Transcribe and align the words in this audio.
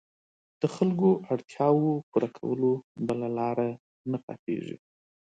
د 0.61 0.63
خلکو 0.75 1.09
اړتیاوو 1.31 1.91
پوره 2.09 2.29
کولو 2.37 2.71
بله 3.07 3.27
لاره 3.37 3.69
نه 4.11 4.17
پاتېږي. 4.25 4.75